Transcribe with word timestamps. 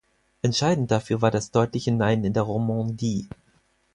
Entscheidend 0.41 0.89
dafür 0.89 1.21
war 1.21 1.29
das 1.29 1.51
deutliche 1.51 1.91
Nein 1.91 2.23
in 2.23 2.33
der 2.33 2.41
Romandie. 2.41 3.29